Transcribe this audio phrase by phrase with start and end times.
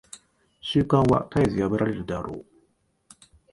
[0.61, 2.45] 習慣は絶えず破られるであろう。